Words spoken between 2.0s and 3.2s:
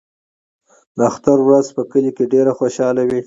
کې ډېره خوشحاله وي.